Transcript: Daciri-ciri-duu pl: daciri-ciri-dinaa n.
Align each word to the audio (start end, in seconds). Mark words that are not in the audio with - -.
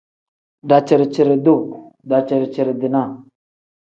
Daciri-ciri-duu 0.69 1.57
pl: 1.67 1.75
daciri-ciri-dinaa 2.09 3.07
n. 3.11 3.13